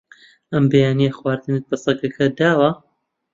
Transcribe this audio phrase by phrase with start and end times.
[0.53, 2.69] ئەم بەیانییە خواردنت بە سەگەکە داوە؟